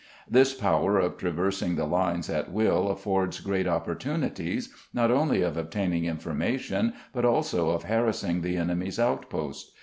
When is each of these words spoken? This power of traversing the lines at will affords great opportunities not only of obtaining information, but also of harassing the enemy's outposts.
This 0.27 0.55
power 0.55 0.97
of 0.97 1.19
traversing 1.19 1.75
the 1.75 1.85
lines 1.85 2.27
at 2.27 2.51
will 2.51 2.89
affords 2.89 3.39
great 3.39 3.67
opportunities 3.67 4.73
not 4.95 5.11
only 5.11 5.43
of 5.43 5.57
obtaining 5.57 6.05
information, 6.05 6.93
but 7.13 7.23
also 7.23 7.69
of 7.69 7.83
harassing 7.83 8.41
the 8.41 8.57
enemy's 8.57 8.97
outposts. 8.99 9.73